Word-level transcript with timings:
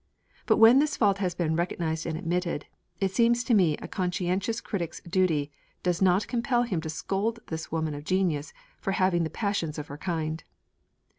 But 0.47 0.57
when 0.57 0.79
this 0.79 0.97
fault 0.97 1.19
has 1.19 1.35
been 1.35 1.55
recognised 1.55 2.07
and 2.07 2.17
admitted, 2.17 2.65
it 2.99 3.11
seems 3.13 3.43
to 3.43 3.53
me 3.53 3.77
a 3.77 3.87
conscientious 3.87 4.59
critic's 4.59 4.99
duty 5.01 5.51
does 5.83 6.01
not 6.01 6.25
compel 6.27 6.63
him 6.63 6.81
to 6.81 6.89
scold 6.89 7.37
this 7.49 7.71
woman 7.71 7.93
of 7.93 8.03
genius 8.03 8.51
for 8.79 8.93
having 8.93 9.23
the 9.23 9.29
passions 9.29 9.77
of 9.77 9.89
her 9.89 9.99
kind. 9.99 10.43